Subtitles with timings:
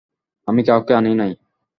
[0.47, 1.31] আমি কাউকে আনি নাই।